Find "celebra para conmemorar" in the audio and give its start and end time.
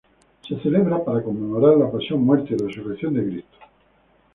0.63-1.77